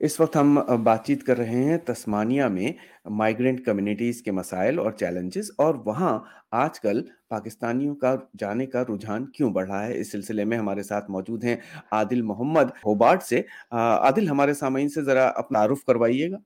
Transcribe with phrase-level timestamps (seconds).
[0.00, 2.72] اس وقت ہم بات چیت کر رہے ہیں تسمانیہ میں
[3.04, 6.18] مائیگرنٹ کمیونٹیز کے مسائل اور چیلنجز اور وہاں
[6.50, 10.82] آج کل پاکستانیوں کا جانے کا رجحان کیوں بڑھ رہا ہے؟ اس سلسلے میں ہمارے
[10.82, 11.56] ساتھ موجود ہیں
[11.92, 16.36] عادل محمد ہوبارٹ سے۔ عادل، ہمارے سامعین سے ذرا اپنا تعارف کروائیے گا۔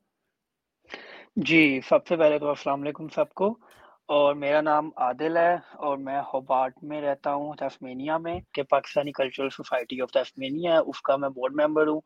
[1.36, 3.58] جی سب سے پہلے تو السلام علیکم سب کو۔
[4.06, 9.12] اور میرا نام عادل ہے اور میں ہوبارٹ میں رہتا ہوں تسمینیا میں، کہ Pakistani
[9.12, 12.00] cultural society of Tasmania ہے۔ اس کا میں بورڈ ممبر ہوں۔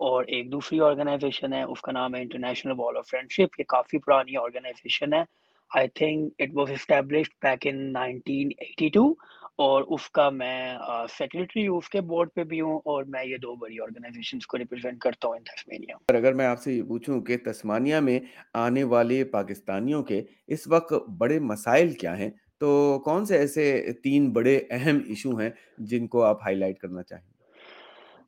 [0.00, 3.98] اور ایک دوسری آرگنائزیشن ہے، اس کا نام ہے انٹرنیشنل وال آف فرینڈشپ یہ کافی
[3.98, 5.22] پرانی آرگنائزیشن ہے۔
[5.70, 9.12] I think it was established back in 1982
[9.58, 10.76] اور اس کا میں
[11.08, 14.58] سیکرٹری ہوں اس کے بورڈ پہ بھی ہوں اور میں یہ دو بڑی آرگنائزیشنز کو
[14.58, 18.18] ریپرزینٹ کرتا ہوں ان تسمانیہ اگر میں آپ سے یہ پوچھوں کہ تسمانیہ میں
[18.54, 23.64] آنے والے پاکستانیوں کے اس وقت بڑے مسائل کیا ہیں، تو کون سے ایسے
[24.02, 27.35] تین بڑے اہم ایشو ہیں جن کو آپ ہائی لائٹ کرنا چاہیں؟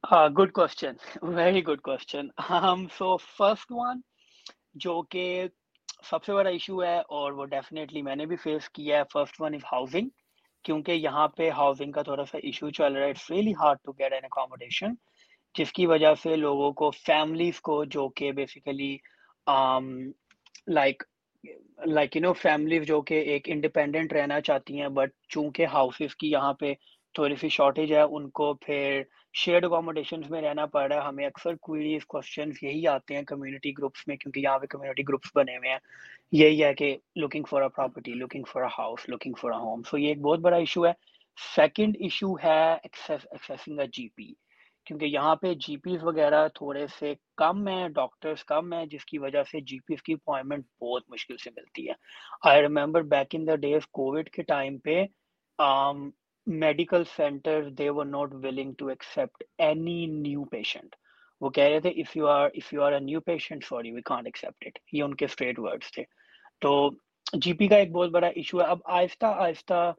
[0.05, 0.95] Good question
[1.35, 2.29] very good question
[2.93, 4.01] so first one
[4.75, 5.47] جو کہ
[6.05, 9.41] سب سے بڑا ایشو ہے اور وہ ڈیفینیٹلی میں نے بھی فیس کیا ہے فرسٹ
[9.41, 10.09] ون از ہاؤسنگ
[10.65, 13.93] کیونکہ یہاں پہ ہاؤسنگ کا تھوڑا سا ایشو چل رہا ہے it's really hard to
[13.93, 14.95] get an accommodation
[15.55, 18.97] جس کی وجہ سے لوگوں کو فیملیز کو جو کہ basically
[20.67, 21.03] like
[21.87, 26.31] like you know families جو کہ ایک انڈیپینڈنٹ رہنا چاہتی ہیں بٹ چونکہ ہاؤسز کی
[26.31, 26.73] یہاں پہ
[27.15, 29.03] تھوڑی سی شارٹیج ہے، ان کو پھر
[29.35, 33.73] شیئرڈ اکاموڈیشن میں رہنا پڑ رہا ہے۔ ہمیں اکثر کوئریز کوشچنس یہی آتے ہیں کمیونٹی
[33.79, 35.79] گروپس میں، کیونکہ یہاں پہ کمیونٹی گروپس بنے ہوئے ہیں۔
[36.33, 39.83] یہی ہے کہ looking for a property looking for a house looking for a home
[39.91, 40.93] so یہ ایک بہت بڑا ایشو ہے۔
[41.39, 44.33] سیکنڈ ایشو ہے ایکسیسنگ اے جی پی
[44.87, 49.19] کیونکہ یہاں پہ جی پیز وغیرہ تھوڑے سے کم ہیں ڈاکٹرس کم ہیں، جس کی
[49.19, 51.95] وجہ سے جی پیز کی اپوائنمنٹ بہت مشکل سے ملتی ہے۔
[52.49, 55.05] I remember back in the days covid کے ٹائم پہ
[56.57, 60.97] medical centre they were not willing to accept any new patient
[61.41, 64.03] وہ کہہ رہے تھے if you are if you are a new patient sorry we
[64.03, 66.05] can't accept it یہ ان کے street words تھے.
[66.63, 66.91] تو
[67.35, 68.67] جی پی کا ایک بہت بڑا ایشو ہے.
[68.67, 69.93] اب آہستہ آہستہ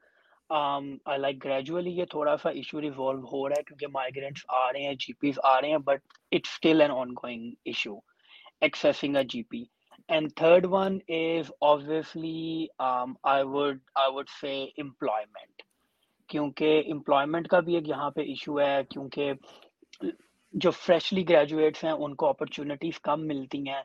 [0.49, 0.85] um,
[1.19, 4.93] لائک گریجولی یہ تھوڑا سا ایشو ریزالو ہو رہا ہے کیونکہ مائگرینٹس آ رہے ہیں
[4.99, 7.95] جی پیز آ رہے ہیں but it's still an ongoing issue
[8.61, 9.63] accessing a G P
[10.09, 15.61] and third one is obviously I would I would say employment
[16.29, 19.33] کیونکہ امپلائمنٹ کا بھی ایک یہاں پہ ایشو ہے، کیونکہ
[20.53, 23.81] جو فریشلی گریجویٹس ہیں، ان کو اپرچونیٹیز کم ملتی ہیں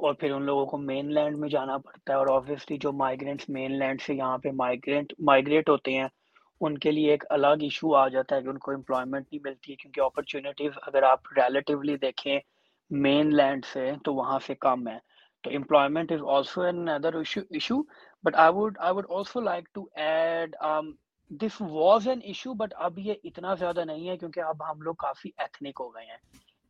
[0.00, 3.48] اور پھر ان لوگوں کو مین لینڈ میں جانا پڑتا ہے اور آبویسلی جو مائگرینٹس
[3.48, 6.08] مین لینڈ سے یہاں پہ مائگرینٹ مائگریٹ ہوتے ہیں،
[6.60, 9.72] ان کے لیے ایک الگ ایشو آ جاتا ہے کہ ان کو امپلائمنٹ نہیں ملتی
[9.72, 12.38] ہے، کیونکہ اپرچونیٹیز اگر آپ ریلیٹیولی دیکھیں
[12.90, 14.98] مین لینڈ سے تو وہاں سے کم ہے۔
[15.44, 17.82] تو employment is also another issue
[18.24, 20.56] but I would I would also like to add
[21.30, 24.94] this was an issue but اب یہ اتنا زیادہ نہیں ہے کیونکہ اب ہم لوگ
[24.94, 26.16] کافی ایتھنک ہو گئے ہیں۔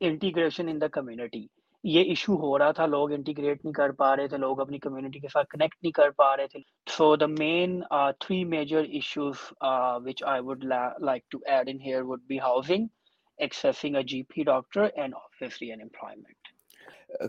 [0.01, 1.47] انٹیگریشن ان دا کمیونٹی
[1.85, 5.19] یہ ایشو ہو رہا تھا، لوگ انٹیگریٹ نہیں کر پا رہے تھے، لوگ اپنی کمیونٹی
[5.21, 7.81] کے ساتھ کنیکٹ نہیں کر پا رہے تھے۔ So the main
[8.21, 9.37] three major issues
[10.07, 12.87] which I would like to add in here would be housing
[13.39, 16.55] accessing a G P doctor and obviously an employment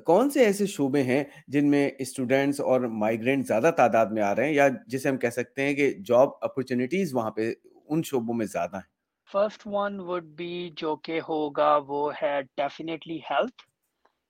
[0.06, 4.46] کون سے ایسے شعبے ہیں جن میں اسٹوڈینٹس اور مائگرینٹ زیادہ تعداد میں آ رہے
[4.46, 7.54] ہیں یا جسے ہم کہہ سکتے ہیں کہ جاب اپرچونیٹیز وہاں پہ
[7.90, 8.96] ان شعبوں میں زیادہ ہیں؟
[9.30, 13.62] فرسٹ ون وڈ بی جو کہ ہوگا وہ ہے ڈیفینیٹلی ہیلتھ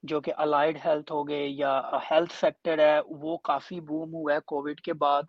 [0.03, 4.39] جو کہ الائڈ ہیلتھ ہو گئے یا ہیلتھ سیکٹر ہے، وہ کافی بوم ہوا ہے
[4.47, 5.23] کووڈ کے بعد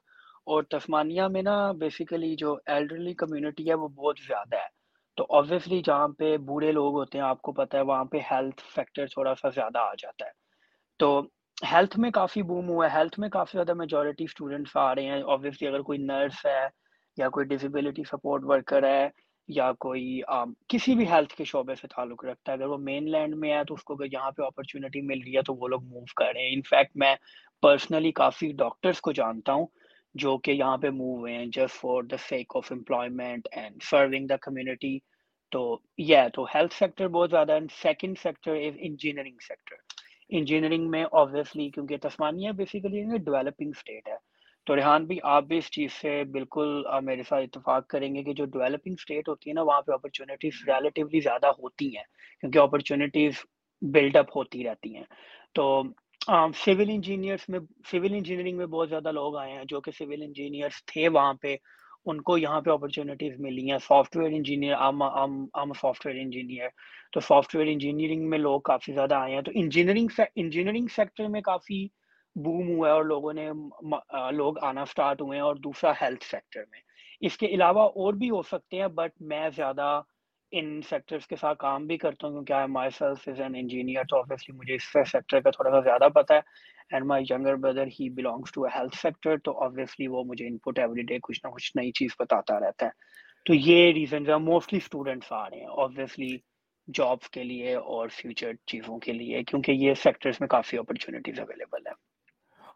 [0.45, 4.78] اور تسمانیہ میں نا بیسیکلی جو ایلڈرلی کمیونٹی ہے وہ بہت زیادہ ہے۔
[5.19, 8.63] تو آبویسلی جہاں پہ بوڑھے لوگ ہوتے ہیں، آپ کو پتہ ہے، وہاں پہ ہیلتھ
[8.75, 10.31] فیکٹر تھوڑا سا زیادہ آ جاتا ہے۔
[10.99, 11.09] تو
[11.73, 15.23] ہیلتھ میں کافی بوم ہوا ہے۔ ہیلتھ میں کافی زیادہ میجورٹی اسٹوڈنٹس آ رہے ہیں۔
[15.27, 16.67] آبویسلی اگر کوئی نرس ہے
[17.17, 19.09] یا کوئی ڈسیبلٹی سپورٹ ورکر ہے
[19.49, 20.21] یا کوئی
[20.69, 23.65] کسی بھی ہیلتھ کے شعبے سے تعلق رکھتا ہے۔ اگر وہ مین لینڈ میں ہے
[23.65, 26.33] تو اس کو اگر یہاں پہ اپرچونیٹی مل رہی ہے تو وہ لوگ موو کر
[26.35, 27.15] رہے ہیں۔ انفیکٹ میں
[27.63, 29.67] پرسنلی کافی ڈاکٹرس کو جانتا ہوں۔
[30.15, 34.27] جو کہ یہاں پہ موو ہوئے ہیں just for the sake of employment and serving
[34.27, 34.99] the community
[35.53, 35.61] تو
[35.99, 37.67] یہ تو ہیلتھ سیکٹر بہت زیادہ ہے.
[37.83, 39.77] Second sector is engineering sector
[40.31, 44.17] engineering میں آبویسلی کیونکہ تسمانیہ بیسیکلی ڈیولپنگ اسٹیٹ ہے.
[44.67, 48.33] تو ریحان بھی آپ بھی اس چیز سے بالکل میرے ساتھ اتفاق کریں گے کہ
[48.33, 52.05] جو ڈیولپنگ اسٹیٹ ہوتی ہے نا، وہاں پہ اپرچونیٹیز ریلیٹیولی زیادہ ہوتی ہیں.
[52.41, 53.43] کیونکہ اپرچونیٹیز
[53.83, 55.05] بلڈ اپ ہوتی رہتی ہیں.
[55.55, 55.83] تو
[56.57, 57.59] سول انجینئرس میں
[57.91, 61.57] سول انجینئرنگ میں بہت زیادہ لوگ آئے ہیں جو کہ سول انجینئرس تھے وہاں پہ۔
[62.07, 64.75] ان کو یہاں پہ اپرچونیٹیز ملی ہیں۔ Software engineer
[65.81, 66.69] software engineer
[67.13, 71.41] تو سافٹ ویئر انجینئرنگ میں لوگ کافی زیادہ آئے ہیں۔ تو انجینئرنگ انجینئرنگ سیکٹر میں
[71.41, 71.87] کافی
[72.37, 73.49] بوم ہوا ہے اور لوگوں نے
[74.33, 76.81] لوگ آنا سٹارٹ ہوئے ہیں اور دوسرا ہیلتھ سیکٹر میں۔
[77.21, 80.01] اس کے علاوہ اور بھی ہو سکتے ہیں بٹ میں زیادہ
[80.53, 84.19] ان سیکٹرز کے ساتھ کام بھی کرتا ہوں، کیونکہ I myself is an engineer تو
[84.19, 86.41] آبویسلی مجھے اس سیکٹر کا تھوڑا سا زیادہ پتہ ہے۔
[86.91, 90.59] And my younger brother he belongs to a health sector تو آبویسلی وہ مجھے ان
[90.59, 92.91] پٹ ایوری ڈے کچھ نہ کچھ نئی چیز بتاتا رہتا ہے۔
[93.45, 96.37] تو یہ ریزنز ہیں موسٹلی اسٹوڈنٹس آ رہے ہیں آبویسلی
[96.95, 101.87] جابس کے لیے اور فیوچر چیزوں کے لیے، کیونکہ یہ سیکٹرز میں کافی اپرچونیٹیز اویلیبل
[101.87, 102.08] ہیں۔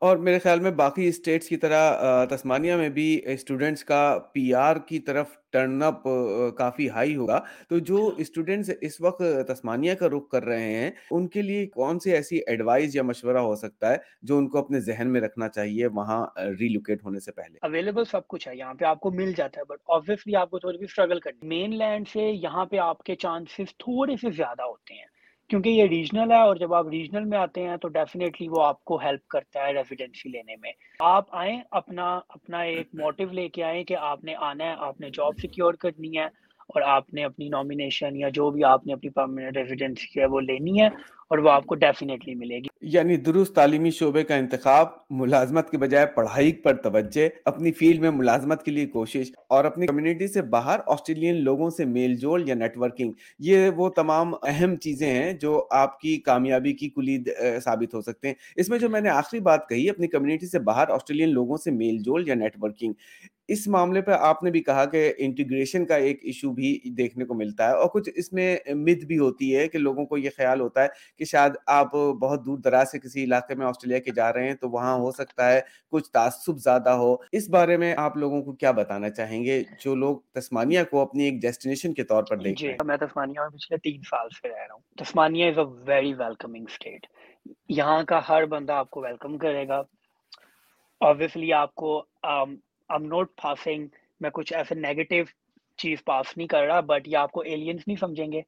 [0.02, 4.76] اور میرے خیال میں باقی اسٹیٹس کی طرح تسمانیہ میں بھی اسٹوڈنٹس کا پی آر
[4.76, 6.08] کی طرف ٹرن اپ
[6.56, 7.38] کافی ہائی ہوگا۔
[7.68, 11.98] تو جو اسٹوڈنٹس اس وقت تسمانیہ کا رخ کر رہے ہیں، ان کے لیے کون
[11.98, 15.48] سی ایسی ایڈوائز یا مشورہ ہو سکتا ہے جو ان کو اپنے ذہن میں رکھنا
[15.48, 16.26] چاہیے وہاں
[16.60, 19.64] ریلوکیٹ ہونے سے پہلے؟ اویلیبل سب کچھ ہے، یہاں پہ آپ کو مل جاتا ہے
[19.64, 23.16] بٹ آبویسلی آپ کو تھوڑی بھی اسٹرگل کرنی۔ مین لینڈ سے یہاں پہ آپ کے
[23.16, 25.11] چانسز تھوڑے سے زیادہ ہوتے ہیں۔
[25.52, 28.84] کیونکہ یہ ریجنل ہے اور جب آپ ریجنل میں آتے ہیں تو ڈیفینیٹلی وہ آپ
[28.84, 33.64] کو ہیلپ کرتا ہے ریزیڈینسی لینے میں۔ آپ آئیں اپنا اپنا ایک موٹیو لے کے
[33.64, 36.26] آئیں کہ آپ نے آنا ہے، آپ نے جاب سیکیور کرنی ہے۔
[36.68, 40.40] اور آپ نے اپنی نامینیشن یا جو بھی آپ نے اپنی پرماننٹ ریزیڈنسی ہے وہ
[40.40, 40.86] لینی ہے
[41.28, 45.78] اور وہ آپ کو ڈیفینیٹلی ملے گی۔ یعنی درست تعلیمی شعبے کا انتخاب ملازمت کے
[45.78, 50.42] بجائے پڑھائی پر توجہ، اپنی فیلڈ میں ملازمت کے لیے کوشش اور اپنی کمیونٹی سے
[50.42, 55.32] باہر آسٹریلین لوگوں سے میل جول یا نیٹ ورکنگ یہ وہ تمام اہم چیزیں ہیں
[55.32, 57.30] جو آپ کی کامیابی کی کلید
[57.64, 60.58] ثابت ہو سکتے ہیں۔ اس میں جو میں نے آخری بات کہی، اپنی کمیونٹی سے
[60.58, 62.92] باہر آسٹریلین لوگوں سے میل جول یا نیٹ ورکنگ
[63.52, 67.34] اس معاملے پہ آپ نے بھی کہا کہ انٹیگریشن کا ایک ایشو بھی دیکھنے کو
[67.34, 70.60] ملتا ہے اور کچھ اس میں مد بھی ہوتی ہے کہ لوگوں کو یہ خیال
[70.60, 70.88] ہوتا ہے
[71.18, 74.54] کہ شاید آپ بہت دور دراز سے کسی علاقے میں آسٹریلیا کے جا رہے ہیں
[74.54, 75.60] تو وہاں ہو سکتا ہے
[75.90, 79.94] کچھ تعصب زیادہ ہو۔ اس بارے میں آپ لوگوں کو کیا بتانا چاہیں گے؟ جو
[79.94, 83.40] لوگ تسمانیہ کو اپنی ایک ڈیسٹینیشن کے طور پر دیکھ جی رہے ہیں۔ میں تسمانیہ
[83.40, 87.06] میں پچھلے تین سال سے رہ رہا ہوں۔ Tasmania is a very welcoming state
[87.68, 89.82] یہاں کا ہر بندہ آپ کو ویلکم کرے گا۔
[91.00, 92.04] آبویسلی آپ کو
[92.92, 93.86] ایم نوٹ پاسنگ
[94.20, 95.22] میں کچھ ایسے نیگیٹو
[95.78, 98.40] چیز پاس نہیں کر رہا بٹ یہ آپ کو ایلینس نہیں سمجھیں گے.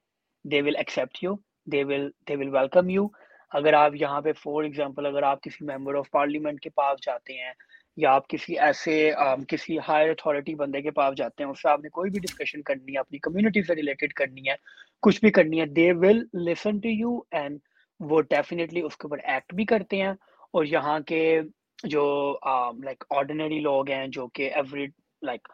[0.45, 1.35] They will accept you
[1.73, 3.07] they will they will welcome you
[3.53, 7.33] اگر آپ یہاں پہ فور ایگزامپل اگر آپ کسی ممبر آف پارلیمنٹ کے پاس جاتے
[7.35, 7.53] ہیں
[7.99, 9.11] یا آپ کسی ایسے
[9.49, 12.63] کسی ہائر اتھارٹی بندے کے پاس جاتے ہیں، اس سے آپ نے کوئی بھی ڈسکشن
[12.63, 14.55] کرنی ہے، اپنی کمیونٹی سے ریلیٹڈ کرنی ہے،
[15.03, 17.59] کچھ بھی کرنی ہے they will listen to you and
[18.01, 20.13] وہ ڈیفینیٹلی اس کے اوپر ایکٹ بھی کرتے ہیں
[20.53, 21.41] اور یہاں کے
[21.83, 22.05] جو
[22.49, 24.87] um, لائک آرڈینری لوگ ہیں جو کہ ایوری
[25.23, 25.49] لائک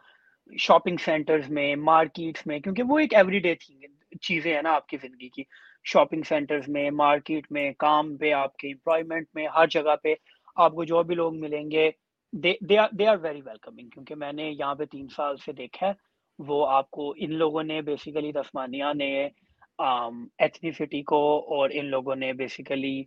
[0.59, 3.55] شاپنگ سینٹرز میں مارکیٹس میں، کیونکہ وہ ایک ایوری ڈے
[4.23, 5.43] چیزیں ہیں نا آپ کی زندگی کی۔
[5.85, 10.15] شاپنگ سینٹرز میں مارکیٹ میں، کام پہ، آپ کے امپلائمنٹ میں، ہر جگہ پہ
[10.57, 11.91] آپ کو جو بھی لوگ ملیں گے
[12.33, 15.93] دے آر ویری ویلکمنگ کیونکہ میں نے یہاں پہ تین سال سے دیکھا ہے،
[16.39, 19.29] وہ آپ کو ان لوگوں نے بیسیکلی تسمانیہ نے
[19.79, 21.23] um, ایتھنیسٹی کو
[21.55, 23.03] اور ان لوگوں نے بیسیکلی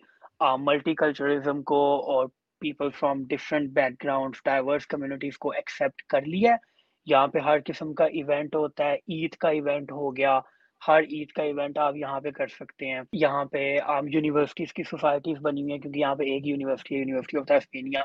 [0.60, 2.28] ملٹی کلچرزم کو اور
[2.64, 3.70] people from different
[4.04, 6.72] background diverse communities کو ایکسیپٹ کر لیا ہے
[7.08, 10.40] یہاں پہ ہر قسم کا ایونٹ ہوتا ہے عید کا ایونٹ ہو گیا
[10.82, 13.64] ہر عید کا ایونٹ آپ یہاں پہ کر سکتے ہیں یہاں پہ
[14.08, 18.04] یونیورسٹیز کی سوسائٹیز بنی ہوئی ہیں کیونکہ یہاں پہ ایک یونیورسٹی ہے یونیورسٹی آف تاسمینیا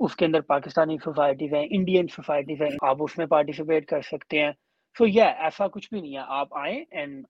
[0.00, 4.42] اس کے اندر پاکستانی سوسائٹیز ہیں انڈین سوسائٹیز ہیں آپ اس میں پارٹیسپیٹ کر سکتے
[4.42, 4.52] ہیں
[4.96, 7.26] سو یا ایسا کچھ بھی نہیں ہے آپ آئیں and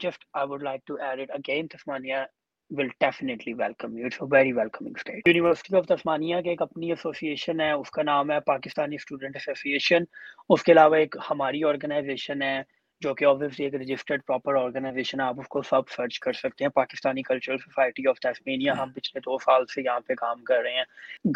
[0.00, 2.22] just I would like to add it again Tasmania
[2.70, 6.88] will definitely welcome you it's a very welcoming state University of Tasmania کی ایک اپنی
[6.90, 10.04] ایسوسیشن ہے اس کا نام ہے پاکستانی اسٹوڈنٹ ایسوسیشن
[10.48, 12.62] اس کے علاوہ ایک ہماری آرگنائزیشن ہے
[13.02, 16.64] جو کہ آبویسلی ایک رجسٹرڈ پراپر آرگنائزیشن ہے آپ اس کو سب سرچ کر سکتے
[16.64, 20.62] ہیں Pakistani cultural society of Tasmania ہم پچھلے دو سال سے یہاں پہ کام کر
[20.62, 20.84] رہے ہیں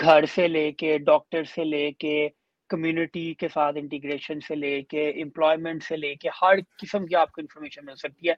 [0.00, 2.28] گھر سے لے کے ڈاکٹر سے لے کے
[2.70, 7.32] کمیونٹی کے ساتھ انٹیگریشن سے لے کے امپلائمنٹ سے لے کے ہر قسم کی آپ
[7.32, 8.35] کو انفارمیشن مل سکتی ہے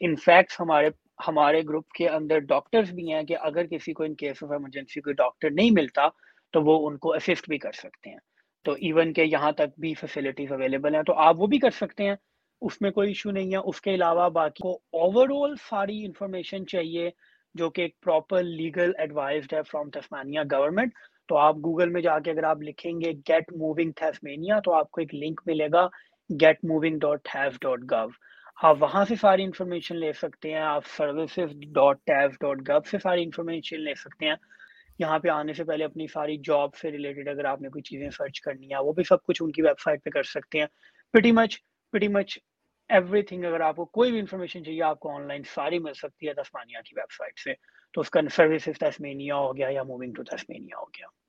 [0.00, 0.90] انفیکٹ ہمارے
[1.28, 5.00] ہمارے گروپ کے اندر ڈاکٹرز بھی ہیں کہ اگر کسی کو ان کیس آف ایمرجنسی
[5.00, 6.08] کوئی ڈاکٹر نہیں ملتا
[6.52, 8.18] تو وہ ان کو اسسٹ بھی کر سکتے ہیں۔
[8.64, 12.04] تو ایون کہ یہاں تک بھی فیسلٹیز اویلیبل ہیں تو آپ وہ بھی کر سکتے
[12.04, 12.14] ہیں۔
[12.60, 16.66] اس میں کوئی ایشو نہیں ہے۔ اس کے علاوہ باقی کو اوور آل ساری انفارمیشن
[16.66, 17.10] چاہیے
[17.54, 20.92] جو کہ ایک پراپر لیگل ایڈوائزڈ ہے فرام تسمانیہ گورنمنٹ
[21.28, 24.90] تو آپ گوگل میں جا کے اگر آپ لکھیں گے گیٹ موونگ تھسمینیا تو آپ
[24.90, 25.86] کو ایک لنک ملے گا۔
[26.30, 27.28] Get moving dot
[27.62, 28.06] dot gov
[28.62, 32.98] آپ وہاں سے ساری انفارمیشن لے سکتے ہیں، آپ سروسز ڈاٹ ٹیف ڈاٹ گو سے
[32.98, 34.34] ساری انفارمیشن لے سکتے ہیں۔
[34.98, 38.10] یہاں پہ آنے سے پہلے اپنی ساری جاب سے ریلیٹڈ اگر آپ نے کوئی چیزیں
[38.10, 40.66] سرچ کرنی ہے وہ بھی سب کچھ ان کی ویب سائٹ پہ کر سکتے ہیں۔
[41.12, 41.58] پٹی مچ
[41.90, 42.38] پٹی مچ
[42.88, 45.94] ایوری تھنگ اگر آپ کو کوئی بھی انفارمیشن چاہیے، آپ کو آن لائن ساری مل
[45.94, 47.52] سکتی ہے تسمانیہ کی ویب سائٹ سے۔
[47.92, 51.23] تو اس کا سروسز تسمینیا ہو گیا یا موونگ ٹو تسمینیا ہو گیا۔